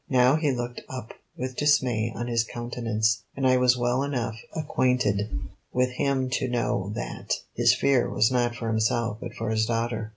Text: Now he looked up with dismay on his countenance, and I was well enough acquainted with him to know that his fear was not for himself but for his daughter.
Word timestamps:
Now 0.09 0.35
he 0.35 0.51
looked 0.51 0.81
up 0.89 1.13
with 1.37 1.55
dismay 1.55 2.11
on 2.15 2.25
his 2.25 2.43
countenance, 2.43 3.21
and 3.37 3.45
I 3.45 3.57
was 3.57 3.77
well 3.77 4.01
enough 4.01 4.35
acquainted 4.55 5.29
with 5.71 5.91
him 5.91 6.27
to 6.39 6.47
know 6.47 6.91
that 6.95 7.35
his 7.53 7.75
fear 7.75 8.09
was 8.09 8.31
not 8.31 8.55
for 8.55 8.67
himself 8.67 9.19
but 9.21 9.35
for 9.35 9.51
his 9.51 9.67
daughter. 9.67 10.09